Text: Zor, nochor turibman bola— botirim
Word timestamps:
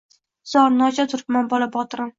Zor, 0.53 0.73
nochor 0.79 1.11
turibman 1.13 1.55
bola— 1.57 1.71
botirim 1.79 2.09